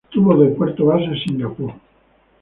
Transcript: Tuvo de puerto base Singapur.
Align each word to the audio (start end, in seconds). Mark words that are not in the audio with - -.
Tuvo 0.09 0.35
de 0.35 0.47
puerto 0.55 0.85
base 0.85 1.11
Singapur. 1.27 1.73